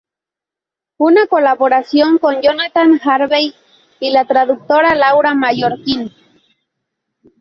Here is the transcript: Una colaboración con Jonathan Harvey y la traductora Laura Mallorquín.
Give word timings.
Una 0.97 1.27
colaboración 1.27 2.17
con 2.17 2.41
Jonathan 2.41 2.99
Harvey 3.03 3.53
y 3.99 4.09
la 4.09 4.25
traductora 4.25 4.95
Laura 4.95 5.35
Mallorquín. 5.35 6.11